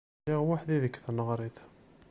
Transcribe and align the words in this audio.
Lliɣ 0.23 0.41
weḥd-i 0.47 0.77
deg 0.83 0.93
tneɣrit. 1.05 1.57